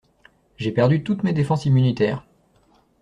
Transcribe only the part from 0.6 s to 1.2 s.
perdu